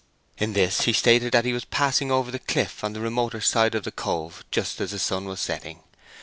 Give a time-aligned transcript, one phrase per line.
[0.39, 3.75] In this he stated that he was passing over the cliff on the remoter side
[3.75, 5.83] of the cove just as the sun was setting.